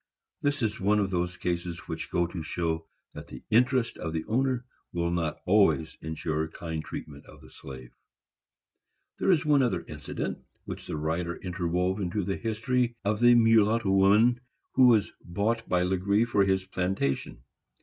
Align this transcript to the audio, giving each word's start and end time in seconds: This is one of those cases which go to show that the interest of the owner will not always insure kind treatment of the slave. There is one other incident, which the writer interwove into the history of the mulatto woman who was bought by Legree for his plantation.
This 0.41 0.63
is 0.63 0.79
one 0.79 0.97
of 0.97 1.11
those 1.11 1.37
cases 1.37 1.77
which 1.87 2.09
go 2.09 2.25
to 2.25 2.41
show 2.41 2.87
that 3.13 3.27
the 3.27 3.43
interest 3.51 3.99
of 3.99 4.13
the 4.13 4.25
owner 4.25 4.65
will 4.91 5.11
not 5.11 5.37
always 5.45 5.95
insure 6.01 6.47
kind 6.47 6.83
treatment 6.83 7.27
of 7.27 7.39
the 7.39 7.51
slave. 7.51 7.91
There 9.19 9.29
is 9.29 9.45
one 9.45 9.61
other 9.61 9.83
incident, 9.87 10.39
which 10.65 10.87
the 10.87 10.97
writer 10.97 11.35
interwove 11.37 11.99
into 12.01 12.23
the 12.23 12.37
history 12.37 12.95
of 13.05 13.19
the 13.19 13.35
mulatto 13.35 13.91
woman 13.91 14.41
who 14.73 14.87
was 14.87 15.11
bought 15.23 15.69
by 15.69 15.83
Legree 15.83 16.25
for 16.25 16.43
his 16.45 16.65
plantation. 16.65 17.43